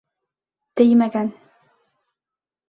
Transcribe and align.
Теймәгән! 0.81 1.29